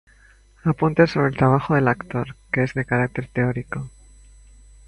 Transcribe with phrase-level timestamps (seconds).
[0.63, 3.87] Apuntes sobre el trabajo del actor", que es de carácter teórico.